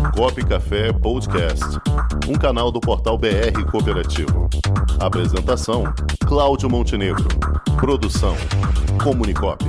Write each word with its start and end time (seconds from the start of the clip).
Comunicop 0.00 0.46
Café 0.46 0.92
Podcast, 0.92 1.64
um 2.26 2.34
canal 2.34 2.72
do 2.72 2.80
portal 2.80 3.18
BR 3.18 3.64
Cooperativo. 3.70 4.48
Apresentação: 4.98 5.84
Cláudio 6.26 6.70
Montenegro. 6.70 7.28
Produção: 7.78 8.34
Comunicop. 9.02 9.62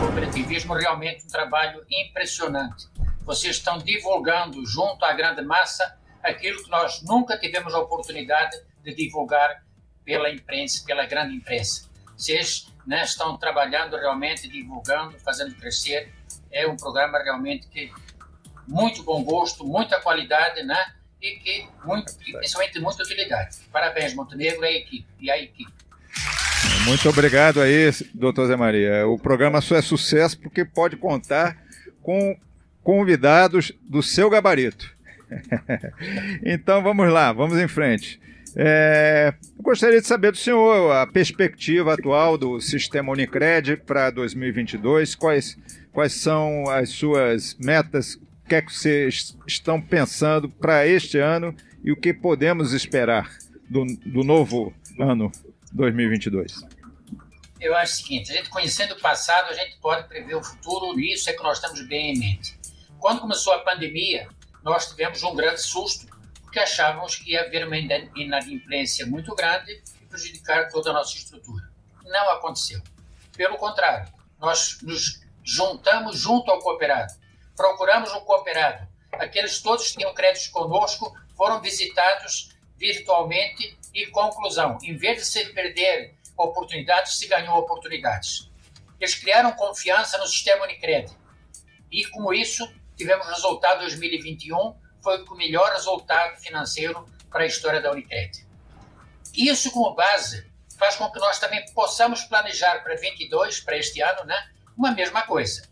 Cooperativismo 0.00 0.74
realmente 0.74 1.24
um 1.24 1.28
trabalho 1.28 1.82
impressionante. 1.90 2.88
Vocês 3.24 3.56
estão 3.56 3.78
divulgando 3.78 4.64
junto 4.66 5.04
à 5.04 5.12
grande 5.14 5.42
massa 5.42 5.96
aquilo 6.22 6.62
que 6.62 6.70
nós 6.70 7.02
nunca 7.02 7.38
tivemos 7.38 7.74
a 7.74 7.80
oportunidade 7.80 8.56
de 8.82 8.94
divulgar 8.94 9.65
pela 10.06 10.30
imprensa, 10.30 10.84
pela 10.86 11.04
grande 11.04 11.34
imprensa. 11.34 11.90
Vocês 12.16 12.72
né, 12.86 13.02
estão 13.02 13.36
trabalhando 13.36 13.96
realmente, 13.96 14.48
divulgando, 14.48 15.18
fazendo 15.18 15.54
crescer. 15.56 16.10
É 16.50 16.66
um 16.66 16.76
programa 16.76 17.18
realmente 17.18 17.66
que 17.66 17.90
muito 18.66 19.02
bom 19.02 19.22
gosto, 19.22 19.66
muita 19.66 20.00
qualidade, 20.00 20.62
né? 20.62 20.92
E 21.20 21.32
que 21.38 21.68
muito, 21.84 22.14
principalmente 22.16 22.78
muita 22.78 23.02
utilidade. 23.02 23.56
Parabéns, 23.72 24.14
Montenegro 24.14 24.64
e 24.64 24.68
a 24.68 24.72
equipe. 24.72 25.06
E 25.20 25.30
a 25.30 25.38
equipe. 25.38 25.72
Muito 26.84 27.08
obrigado 27.08 27.60
aí, 27.60 27.90
doutor 28.14 28.46
Zé 28.46 28.56
Maria. 28.56 29.06
O 29.08 29.18
programa 29.18 29.60
só 29.60 29.74
é 29.74 29.82
sucesso 29.82 30.38
porque 30.38 30.64
pode 30.64 30.96
contar 30.96 31.60
com 32.00 32.38
convidados 32.82 33.72
do 33.82 34.02
seu 34.02 34.30
gabarito. 34.30 34.94
então 36.46 36.80
vamos 36.82 37.10
lá, 37.10 37.32
vamos 37.32 37.58
em 37.58 37.66
frente. 37.66 38.20
É, 38.54 39.34
gostaria 39.60 40.00
de 40.00 40.06
saber 40.06 40.30
do 40.30 40.38
senhor 40.38 40.92
a 40.92 41.06
perspectiva 41.06 41.94
atual 41.94 42.38
do 42.38 42.60
sistema 42.60 43.12
Unicred 43.12 43.78
para 43.78 44.10
2022. 44.10 45.14
Quais, 45.14 45.58
quais 45.92 46.12
são 46.12 46.68
as 46.68 46.90
suas 46.90 47.54
metas? 47.58 48.14
O 48.14 48.48
que 48.48 48.54
é 48.54 48.62
que 48.62 48.72
vocês 48.72 49.36
estão 49.46 49.80
pensando 49.80 50.48
para 50.48 50.86
este 50.86 51.18
ano 51.18 51.54
e 51.82 51.90
o 51.90 51.96
que 51.96 52.14
podemos 52.14 52.72
esperar 52.72 53.30
do, 53.68 53.84
do 54.06 54.22
novo 54.22 54.72
ano 54.98 55.32
2022? 55.72 56.62
Eu 57.60 57.74
acho 57.74 57.94
o 57.94 57.96
seguinte: 57.96 58.30
a 58.30 58.36
gente 58.36 58.50
conhecendo 58.50 58.94
o 58.94 59.00
passado, 59.00 59.50
a 59.50 59.54
gente 59.54 59.78
pode 59.80 60.06
prever 60.08 60.34
o 60.34 60.42
futuro 60.42 60.98
e 60.98 61.12
isso 61.12 61.28
é 61.28 61.32
que 61.32 61.42
nós 61.42 61.58
estamos 61.58 61.86
bem 61.88 62.14
em 62.14 62.18
mente. 62.18 62.56
Quando 62.98 63.20
começou 63.20 63.52
a 63.52 63.58
pandemia, 63.58 64.28
nós 64.62 64.88
tivemos 64.88 65.22
um 65.22 65.34
grande 65.34 65.60
susto 65.60 66.06
porque 66.46 66.60
achávamos 66.60 67.16
que 67.16 67.32
ia 67.32 67.42
haver 67.42 67.66
uma 67.66 67.76
inadimplência 67.76 69.04
muito 69.04 69.34
grande 69.34 69.82
e 70.00 70.06
prejudicar 70.06 70.68
toda 70.68 70.90
a 70.90 70.92
nossa 70.92 71.16
estrutura. 71.16 71.68
Não 72.04 72.30
aconteceu. 72.30 72.80
Pelo 73.36 73.56
contrário, 73.56 74.10
nós 74.38 74.78
nos 74.80 75.20
juntamos 75.42 76.18
junto 76.18 76.50
ao 76.50 76.60
cooperado, 76.60 77.12
procuramos 77.56 78.12
o 78.12 78.20
cooperado. 78.20 78.86
Aqueles 79.12 79.60
todos 79.60 79.90
que 79.90 79.98
tinham 79.98 80.14
créditos 80.14 80.48
conosco 80.48 81.14
foram 81.36 81.60
visitados 81.60 82.50
virtualmente 82.78 83.76
e 83.92 84.06
conclusão, 84.06 84.78
em 84.82 84.96
vez 84.96 85.18
de 85.18 85.26
se 85.26 85.46
perder 85.46 86.14
oportunidades, 86.36 87.18
se 87.18 87.26
ganhou 87.26 87.58
oportunidades. 87.58 88.50
Eles 89.00 89.14
criaram 89.14 89.52
confiança 89.52 90.16
no 90.18 90.26
sistema 90.26 90.64
Unicred. 90.64 91.10
E 91.90 92.04
com 92.06 92.32
isso, 92.32 92.70
tivemos 92.96 93.26
resultado 93.26 93.80
2021 93.80 94.85
foi 95.06 95.22
o 95.22 95.34
melhor 95.36 95.70
resultado 95.70 96.36
financeiro 96.40 97.08
para 97.30 97.44
a 97.44 97.46
história 97.46 97.80
da 97.80 97.92
Unicred. 97.92 98.44
Isso 99.32 99.70
como 99.70 99.94
base 99.94 100.50
faz 100.76 100.96
com 100.96 101.08
que 101.12 101.20
nós 101.20 101.38
também 101.38 101.64
possamos 101.74 102.24
planejar 102.24 102.82
para 102.82 102.96
22, 102.96 103.60
para 103.60 103.76
este 103.76 104.02
ano, 104.02 104.24
né, 104.24 104.34
uma 104.76 104.90
mesma 104.90 105.22
coisa. 105.22 105.62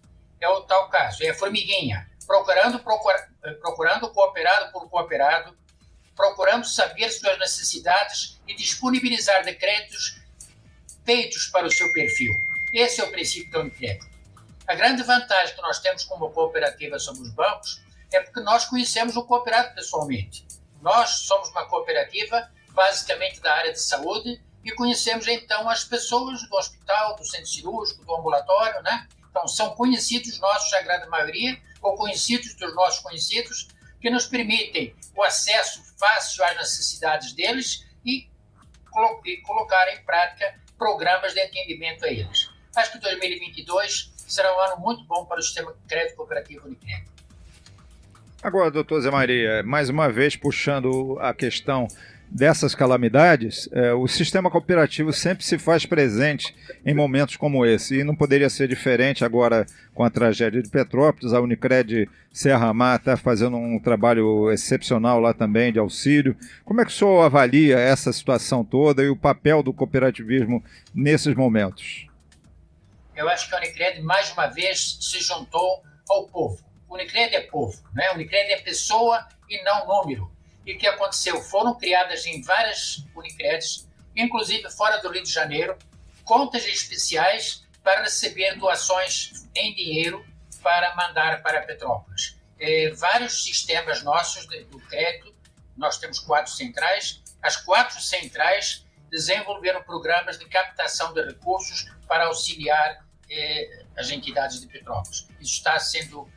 É 0.41 0.49
o 0.49 0.61
tal 0.61 0.89
caso, 0.89 1.25
é 1.25 1.31
a 1.31 1.35
formiguinha, 1.35 2.09
procurando, 2.25 2.79
procura, 2.79 3.29
procurando 3.61 4.09
cooperado 4.13 4.71
por 4.71 4.89
cooperado, 4.89 5.59
procurando 6.15 6.65
saber 6.65 7.11
suas 7.11 7.37
necessidades 7.37 8.41
e 8.47 8.55
disponibilizar 8.55 9.43
decretos 9.43 10.23
feitos 11.05 11.47
para 11.47 11.67
o 11.67 11.73
seu 11.73 11.93
perfil. 11.93 12.33
Esse 12.73 13.01
é 13.01 13.05
o 13.05 13.11
princípio 13.11 13.51
da 13.51 13.61
Unicred. 13.63 13.99
A 14.69 14.77
grande 14.77 15.03
vantagem 15.03 15.57
que 15.57 15.61
nós 15.61 15.81
temos 15.81 16.05
como 16.05 16.31
cooperativa 16.31 17.01
sobre 17.01 17.23
os 17.23 17.31
bancos 17.31 17.84
é 18.15 18.23
porque 18.23 18.41
nós 18.41 18.65
conhecemos 18.67 19.17
o 19.17 19.25
cooperado 19.25 19.75
pessoalmente. 19.75 20.47
Nós 20.81 21.11
somos 21.21 21.49
uma 21.51 21.67
cooperativa 21.67 22.51
basicamente 22.71 23.41
da 23.41 23.53
área 23.55 23.73
de 23.73 23.81
saúde 23.81 24.43
e 24.65 24.73
conhecemos 24.73 25.27
então 25.29 25.69
as 25.69 25.85
pessoas 25.85 26.47
do 26.49 26.57
hospital, 26.57 27.17
do 27.17 27.25
centro 27.25 27.47
cirúrgico, 27.47 28.05
do 28.05 28.15
ambulatório, 28.15 28.83
né? 28.83 29.07
Então 29.31 29.47
são 29.49 29.75
conhecidos 29.75 30.39
nossos, 30.39 30.73
a 30.75 30.83
grande 30.83 31.09
maioria, 31.09 31.61
ou 31.83 31.97
conhecidos 31.97 32.55
dos 32.55 32.75
nossos 32.75 33.01
conhecidos, 33.01 33.69
que 34.01 34.11
nos 34.11 34.27
permitem 34.27 34.95
o 35.17 35.23
acesso 35.23 35.83
fácil 35.99 36.45
às 36.45 36.57
necessidades 36.57 37.33
deles 37.33 37.87
e, 38.05 38.29
colo 38.91 39.21
colocar 39.45 39.89
em 39.93 40.05
prática 40.05 40.61
programas 40.79 41.33
de 41.35 41.41
atendimento 41.41 42.05
a 42.05 42.09
eles. 42.09 42.51
Acho 42.77 42.93
que 42.93 42.99
2022 42.99 44.13
será 44.17 44.55
um 44.57 44.61
ano 44.61 44.81
muito 44.81 45.05
bom 45.05 45.25
para 45.27 45.41
o 45.41 45.43
sistema 45.43 45.73
de 45.73 45.81
crédito 45.89 46.17
cooperativo 46.17 46.67
Unicred. 46.67 47.14
Agora, 48.45 48.71
doutor 48.71 49.01
Zé 49.01 49.11
Maria, 49.11 49.63
mais 49.63 49.89
uma 49.89 50.13
vez 50.13 50.37
puxando 50.37 51.19
a 51.19 51.33
questão 51.33 51.89
dessas 52.31 52.75
calamidades, 52.75 53.71
é, 53.73 53.95
o 53.95 54.07
sistema 54.07 54.51
cooperativo 54.51 55.15
sempre 55.15 55.43
se 55.43 55.57
faz 55.57 55.87
presente 55.87 56.55
em 56.85 56.93
momentos 56.93 57.39
como 57.39 57.65
esse. 57.65 58.01
E 58.01 58.05
não 58.05 58.15
poderia 58.15 58.51
ser 58.51 58.69
diferente 58.69 59.25
agora 59.25 59.65
com 59.95 60.05
a 60.05 60.11
tragédia 60.11 60.63
de 60.63 60.69
Petrópolis. 60.69 61.33
A 61.33 61.41
Unicred 61.41 62.07
Serra 62.31 62.75
Mar 62.75 62.99
está 62.99 63.17
fazendo 63.17 63.57
um 63.57 63.79
trabalho 63.79 64.53
excepcional 64.53 65.21
lá 65.21 65.33
também 65.33 65.73
de 65.73 65.79
auxílio. 65.79 66.37
Como 66.67 66.83
é 66.83 66.85
que 66.85 66.91
o 66.91 66.95
senhor 66.95 67.23
avalia 67.23 67.79
essa 67.79 68.13
situação 68.13 68.63
toda 68.63 69.03
e 69.03 69.09
o 69.09 69.17
papel 69.17 69.63
do 69.63 69.73
cooperativismo 69.73 70.63
nesses 70.95 71.35
momentos? 71.35 72.09
Eu 73.17 73.27
acho 73.27 73.49
que 73.49 73.55
a 73.55 73.59
Unicred, 73.59 74.03
mais 74.03 74.31
uma 74.33 74.49
vez, 74.49 74.99
se 75.01 75.19
juntou 75.21 75.83
ao 76.11 76.29
povo 76.29 76.74
Unicred 76.95 77.35
é 77.35 77.41
povo, 77.41 77.83
né? 77.93 78.11
Unicred 78.13 78.53
é 78.53 78.61
pessoa 78.61 79.27
e 79.49 79.63
não 79.65 79.87
número. 79.87 80.33
E 80.65 80.75
o 80.75 80.79
que 80.79 80.87
aconteceu? 80.87 81.43
Foram 81.43 81.75
criadas 81.75 82.25
em 82.25 82.41
várias 82.41 83.05
Unicreds, 83.15 83.89
inclusive 84.17 84.71
fora 84.71 84.99
do 84.99 85.11
Rio 85.11 85.25
de 85.25 85.31
Janeiro, 85.31 85.77
contas 86.25 86.65
especiais 86.67 87.67
para 87.83 88.03
receber 88.03 88.55
doações 88.57 89.47
em 89.55 89.75
dinheiro 89.75 90.25
para 90.63 90.95
mandar 90.95 91.43
para 91.43 91.63
Petrópolis. 91.63 92.39
É, 92.59 92.91
vários 92.91 93.43
sistemas 93.43 94.03
nossos 94.03 94.47
de, 94.47 94.65
do 94.65 94.79
crédito, 94.79 95.35
nós 95.77 95.99
temos 95.99 96.21
quatro 96.21 96.53
centrais, 96.53 97.21
as 97.43 97.57
quatro 97.57 98.01
centrais 98.01 98.87
desenvolveram 99.11 99.83
programas 99.83 100.39
de 100.39 100.47
captação 100.47 101.13
de 101.13 101.23
recursos 101.23 101.93
para 102.09 102.27
auxiliar 102.27 103.05
eh, 103.31 103.85
as 103.97 104.11
entidades 104.11 104.61
de 104.61 104.67
Petrópolis. 104.67 105.29
Isso 105.41 105.55
está 105.55 105.79
sendo 105.79 106.29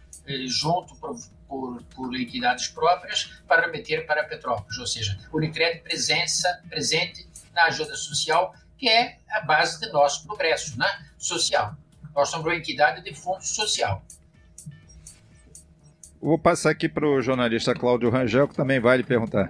junto 0.48 0.96
por, 0.96 1.16
por, 1.48 1.84
por, 1.84 2.16
entidades 2.16 2.68
próprias 2.68 3.42
para 3.48 3.62
remeter 3.66 4.06
para 4.06 4.24
Petrópolis, 4.24 4.78
ou 4.78 4.88
seja, 4.88 5.18
Unicred 5.34 5.80
presença, 5.82 6.62
presente 6.70 7.28
na 7.54 7.66
ajuda 7.66 7.96
social, 7.96 8.54
que 8.78 8.90
é 8.90 9.18
a 9.32 9.42
base 9.42 9.80
do 9.80 9.92
nosso 9.92 10.26
progresso 10.28 10.78
né, 10.78 10.88
social. 11.18 11.76
Nós 12.14 12.30
somos 12.30 12.46
uma 12.46 12.56
entidade 12.56 13.04
de 13.04 13.14
fundo 13.14 13.42
social. 13.42 14.04
Vou 16.22 16.38
passar 16.38 16.72
aqui 16.72 16.90
para 16.90 17.08
o 17.08 17.22
jornalista 17.22 17.74
Cláudio 17.74 18.10
Rangel, 18.10 18.48
que 18.48 18.56
também 18.56 18.80
vai 18.80 18.98
lhe 18.98 19.04
perguntar. 19.04 19.48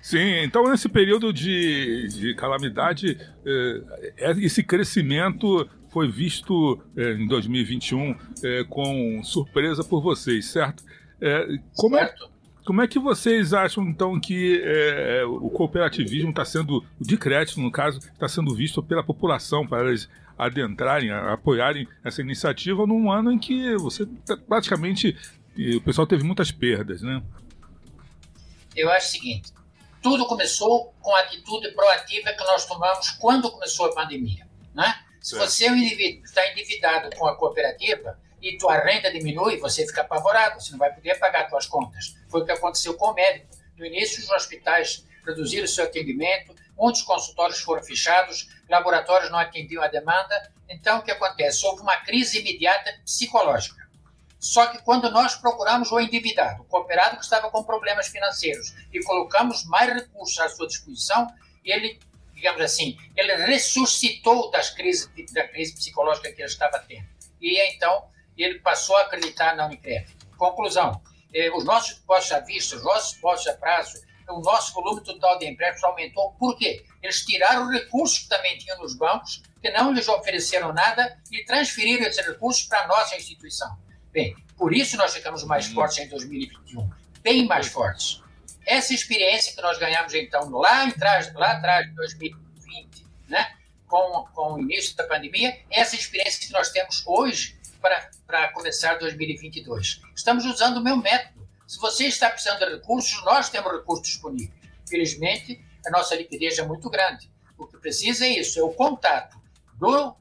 Sim, 0.00 0.42
então 0.42 0.70
nesse 0.70 0.88
período 0.88 1.32
de, 1.32 2.08
de 2.08 2.34
calamidade, 2.34 3.18
eh, 3.44 4.34
esse 4.38 4.62
crescimento 4.62 5.68
foi 5.90 6.08
visto 6.08 6.80
é, 6.96 7.12
em 7.12 7.26
2021 7.26 8.16
é, 8.42 8.64
com 8.64 9.22
surpresa 9.22 9.84
por 9.84 10.00
vocês, 10.00 10.46
certo? 10.46 10.84
É, 11.20 11.58
como, 11.76 11.96
é, 11.96 12.14
como 12.64 12.80
é 12.80 12.88
que 12.88 12.98
vocês 12.98 13.52
acham, 13.52 13.84
então, 13.84 14.18
que 14.18 14.62
é, 14.64 15.24
o 15.24 15.50
cooperativismo 15.50 16.30
está 16.30 16.44
sendo, 16.44 16.84
de 17.00 17.16
crédito, 17.16 17.60
no 17.60 17.70
caso, 17.70 17.98
está 17.98 18.28
sendo 18.28 18.54
visto 18.54 18.82
pela 18.82 19.02
população 19.02 19.66
para 19.66 19.88
eles 19.88 20.08
adentrarem, 20.38 21.10
apoiarem 21.10 21.86
essa 22.02 22.22
iniciativa 22.22 22.86
num 22.86 23.12
ano 23.12 23.30
em 23.30 23.38
que 23.38 23.76
você 23.76 24.06
tá 24.24 24.36
praticamente 24.36 25.14
o 25.76 25.80
pessoal 25.82 26.06
teve 26.06 26.22
muitas 26.22 26.50
perdas, 26.50 27.02
né? 27.02 27.22
Eu 28.74 28.90
acho 28.90 29.08
o 29.08 29.10
seguinte, 29.10 29.52
tudo 30.02 30.24
começou 30.26 30.94
com 31.00 31.14
a 31.14 31.20
atitude 31.20 31.72
proativa 31.72 32.32
que 32.32 32.44
nós 32.44 32.64
tomamos 32.64 33.10
quando 33.10 33.50
começou 33.50 33.86
a 33.86 33.94
pandemia, 33.94 34.46
né? 34.74 34.94
Se 35.20 35.36
você 35.36 35.66
é 35.66 35.70
um 35.70 35.76
indivíduo 35.76 36.22
que 36.22 36.28
está 36.28 36.50
endividado 36.50 37.14
com 37.16 37.26
a 37.26 37.36
cooperativa 37.36 38.18
e 38.40 38.56
tua 38.56 38.78
renda 38.78 39.12
diminui, 39.12 39.58
você 39.58 39.86
fica 39.86 40.00
apavorado, 40.00 40.60
você 40.60 40.72
não 40.72 40.78
vai 40.78 40.92
poder 40.94 41.18
pagar 41.18 41.48
suas 41.50 41.66
contas. 41.66 42.16
Foi 42.28 42.40
o 42.40 42.44
que 42.44 42.52
aconteceu 42.52 42.94
com 42.94 43.10
o 43.10 43.14
médico. 43.14 43.48
No 43.76 43.84
início, 43.84 44.22
os 44.22 44.30
hospitais 44.30 45.06
reduziram 45.26 45.64
o 45.64 45.68
seu 45.68 45.84
atendimento, 45.84 46.54
muitos 46.76 47.02
consultórios 47.02 47.60
foram 47.60 47.82
fechados, 47.82 48.48
laboratórios 48.68 49.30
não 49.30 49.38
atendiam 49.38 49.82
a 49.82 49.88
demanda. 49.88 50.50
Então, 50.68 50.98
o 50.98 51.02
que 51.02 51.10
acontece? 51.10 51.66
Houve 51.66 51.82
uma 51.82 51.96
crise 51.98 52.40
imediata 52.40 52.90
psicológica. 53.04 53.80
Só 54.38 54.68
que 54.68 54.82
quando 54.82 55.10
nós 55.10 55.34
procuramos 55.34 55.92
o 55.92 56.00
endividado, 56.00 56.62
o 56.62 56.64
cooperado 56.64 57.18
que 57.18 57.24
estava 57.24 57.50
com 57.50 57.62
problemas 57.62 58.08
financeiros, 58.08 58.74
e 58.90 59.02
colocamos 59.04 59.66
mais 59.66 59.92
recursos 59.92 60.38
à 60.40 60.48
sua 60.48 60.66
disposição, 60.66 61.26
ele, 61.62 62.00
digamos 62.40 62.62
assim, 62.62 62.96
ele 63.14 63.34
ressuscitou 63.36 64.50
das 64.50 64.70
crises, 64.70 65.10
da 65.32 65.46
crise 65.46 65.74
psicológica 65.74 66.32
que 66.32 66.40
ele 66.40 66.48
estava 66.48 66.78
tendo. 66.78 67.06
E 67.38 67.60
então 67.74 68.08
ele 68.36 68.58
passou 68.60 68.96
a 68.96 69.02
acreditar 69.02 69.54
na 69.54 69.66
Unicred. 69.66 70.06
Conclusão: 70.38 71.02
eh, 71.34 71.50
os 71.50 71.64
nossos 71.64 71.96
depósitos 71.96 72.32
à 72.32 72.40
vista, 72.40 72.76
os 72.76 72.82
nossos 72.82 73.14
depósitos 73.14 73.52
a 73.52 73.58
prazo, 73.58 74.00
o 74.30 74.40
nosso 74.40 74.72
volume 74.72 75.02
total 75.02 75.38
de 75.38 75.46
empréstimos 75.46 75.84
aumentou. 75.84 76.32
Por 76.38 76.56
quê? 76.56 76.82
Eles 77.02 77.24
tiraram 77.26 77.68
recursos 77.68 78.20
que 78.20 78.28
também 78.28 78.56
tinham 78.56 78.78
nos 78.78 78.94
bancos, 78.96 79.42
que 79.60 79.70
não 79.72 79.92
lhes 79.92 80.08
ofereceram 80.08 80.72
nada, 80.72 81.18
e 81.30 81.44
transferiram 81.44 82.06
esses 82.06 82.24
recursos 82.26 82.62
para 82.64 82.84
a 82.84 82.86
nossa 82.86 83.16
instituição. 83.16 83.76
Bem, 84.12 84.34
por 84.56 84.72
isso 84.72 84.96
nós 84.96 85.12
ficamos 85.12 85.44
mais 85.44 85.68
uhum. 85.68 85.74
fortes 85.74 85.98
em 85.98 86.08
2021, 86.08 86.90
bem 87.22 87.46
mais 87.46 87.66
fortes. 87.68 88.22
Essa 88.70 88.94
experiência 88.94 89.52
que 89.52 89.60
nós 89.60 89.78
ganhamos, 89.78 90.14
então, 90.14 90.48
lá 90.50 90.86
atrás, 90.86 91.34
lá 91.34 91.54
atrás 91.54 91.88
de 91.88 91.94
2020, 91.96 93.04
né, 93.28 93.56
com, 93.88 94.24
com 94.32 94.52
o 94.52 94.60
início 94.60 94.94
da 94.94 95.02
pandemia, 95.08 95.58
essa 95.68 95.96
experiência 95.96 96.46
que 96.46 96.52
nós 96.52 96.70
temos 96.70 97.02
hoje 97.04 97.58
para 97.80 98.52
começar 98.52 98.94
2022. 98.94 100.02
Estamos 100.14 100.44
usando 100.44 100.76
o 100.76 100.84
meu 100.84 100.96
método. 100.96 101.48
Se 101.66 101.80
você 101.80 102.06
está 102.06 102.30
precisando 102.30 102.60
de 102.60 102.76
recursos, 102.76 103.24
nós 103.24 103.48
temos 103.48 103.72
recursos 103.72 104.06
disponíveis. 104.06 104.54
Felizmente, 104.88 105.60
a 105.84 105.90
nossa 105.90 106.14
liquidez 106.14 106.56
é 106.56 106.62
muito 106.62 106.88
grande. 106.88 107.28
O 107.58 107.66
que 107.66 107.76
precisa 107.76 108.24
é 108.24 108.28
isso, 108.28 108.60
é 108.60 108.62
o 108.62 108.72
contato 108.72 109.36
do 109.74 110.14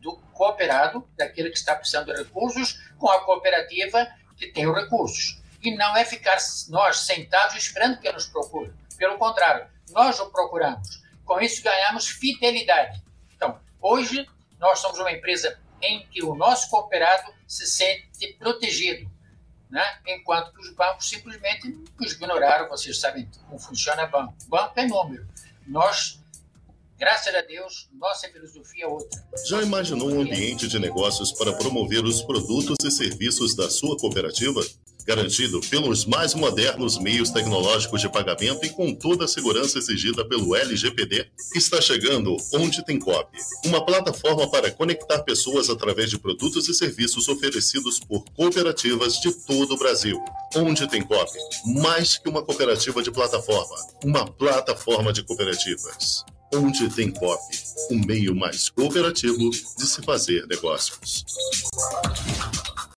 do 0.00 0.16
cooperado, 0.34 1.08
daquele 1.16 1.48
que 1.48 1.56
está 1.56 1.74
precisando 1.74 2.12
de 2.12 2.22
recursos, 2.22 2.78
com 2.98 3.10
a 3.10 3.24
cooperativa 3.24 4.06
que 4.36 4.48
tem 4.48 4.66
os 4.66 4.74
recursos. 4.74 5.39
E 5.62 5.76
não 5.76 5.96
é 5.96 6.04
ficar 6.04 6.38
nós 6.68 6.98
sentados 6.98 7.56
esperando 7.56 8.00
que 8.00 8.10
nos 8.10 8.26
procure. 8.26 8.72
Pelo 8.96 9.18
contrário, 9.18 9.66
nós 9.90 10.18
o 10.20 10.30
procuramos. 10.30 11.02
Com 11.24 11.40
isso, 11.40 11.62
ganhamos 11.62 12.08
fidelidade. 12.08 13.02
Então, 13.34 13.60
hoje, 13.80 14.26
nós 14.58 14.78
somos 14.78 14.98
uma 14.98 15.12
empresa 15.12 15.58
em 15.82 16.06
que 16.06 16.22
o 16.22 16.34
nosso 16.34 16.68
cooperado 16.68 17.32
se 17.46 17.66
sente 17.66 18.34
protegido, 18.38 19.10
né? 19.70 19.98
enquanto 20.06 20.52
que 20.52 20.60
os 20.60 20.74
bancos 20.74 21.08
simplesmente 21.08 21.68
nos 21.98 22.12
ignoraram. 22.12 22.68
Vocês 22.68 22.98
sabem 22.98 23.28
como 23.46 23.58
funciona 23.58 24.06
banco. 24.06 24.34
Banco 24.48 24.78
é 24.78 24.86
número. 24.86 25.26
Nós 25.66 26.20
Graças 27.00 27.34
a 27.34 27.40
Deus, 27.40 27.88
nossa 27.98 28.28
filosofia 28.28 28.84
é 28.84 28.86
outra. 28.86 29.24
Já 29.46 29.62
imaginou 29.62 30.10
um 30.10 30.20
ambiente 30.20 30.68
de 30.68 30.78
negócios 30.78 31.32
para 31.32 31.50
promover 31.54 32.04
os 32.04 32.20
produtos 32.20 32.76
e 32.84 32.90
serviços 32.90 33.56
da 33.56 33.70
sua 33.70 33.96
cooperativa? 33.96 34.60
Garantido 35.06 35.60
pelos 35.68 36.04
mais 36.04 36.34
modernos 36.34 36.98
meios 36.98 37.30
tecnológicos 37.30 38.00
de 38.00 38.08
pagamento 38.08 38.64
e 38.64 38.70
com 38.70 38.94
toda 38.94 39.24
a 39.24 39.28
segurança 39.28 39.78
exigida 39.78 40.24
pelo 40.24 40.54
LGPD, 40.54 41.26
está 41.54 41.80
chegando 41.80 42.36
Onde 42.54 42.84
Tem 42.84 42.98
Cop, 42.98 43.30
uma 43.64 43.84
plataforma 43.84 44.50
para 44.50 44.70
conectar 44.70 45.20
pessoas 45.20 45.68
através 45.70 46.10
de 46.10 46.18
produtos 46.18 46.68
e 46.68 46.74
serviços 46.74 47.28
oferecidos 47.28 47.98
por 48.00 48.24
cooperativas 48.36 49.20
de 49.20 49.32
todo 49.46 49.74
o 49.74 49.78
Brasil. 49.78 50.22
Onde 50.54 50.88
Tem 50.88 51.02
Cop, 51.02 51.30
mais 51.66 52.18
que 52.18 52.28
uma 52.28 52.42
cooperativa 52.42 53.02
de 53.02 53.10
plataforma, 53.10 53.76
uma 54.04 54.26
plataforma 54.26 55.12
de 55.12 55.22
cooperativas 55.22 56.24
onde 56.52 56.88
tem 56.90 57.10
COP, 57.10 57.40
o 57.90 57.94
meio 58.06 58.34
mais 58.34 58.68
cooperativo 58.68 59.50
de 59.50 59.86
se 59.86 60.02
fazer 60.02 60.46
negócios. 60.48 61.24